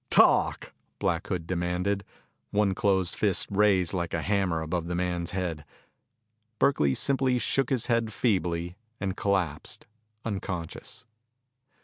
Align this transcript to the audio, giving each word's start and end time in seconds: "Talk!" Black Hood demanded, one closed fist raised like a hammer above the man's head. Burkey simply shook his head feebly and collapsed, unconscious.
"Talk!" 0.09 0.73
Black 0.97 1.27
Hood 1.27 1.45
demanded, 1.45 2.03
one 2.49 2.73
closed 2.73 3.13
fist 3.13 3.49
raised 3.51 3.93
like 3.93 4.15
a 4.15 4.23
hammer 4.23 4.61
above 4.61 4.87
the 4.87 4.95
man's 4.95 5.29
head. 5.29 5.63
Burkey 6.57 6.95
simply 6.95 7.37
shook 7.37 7.69
his 7.69 7.85
head 7.85 8.11
feebly 8.11 8.77
and 8.99 9.15
collapsed, 9.15 9.85
unconscious. 10.25 11.05